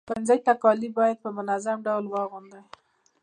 [0.07, 1.29] ښوونځي ته کالي باید په
[1.65, 2.63] ځانګړي ډول واغوندئ.